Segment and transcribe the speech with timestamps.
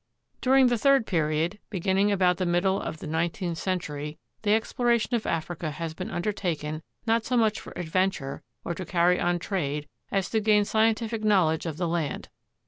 [0.41, 5.27] During the third period, beginning about the middle of the nineteenth century, the exploration of
[5.27, 9.87] Africa has been under taken not so much for adventure or to carry on trade
[10.11, 12.29] as to gain scientific knowledge of the land.